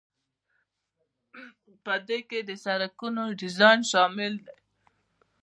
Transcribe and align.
په 1.83 1.93
دې 2.07 2.19
کې 2.29 2.39
د 2.49 2.51
سړکونو 2.65 3.23
ډیزاین 3.39 3.79
شامل 3.91 4.33
دی. 4.45 4.55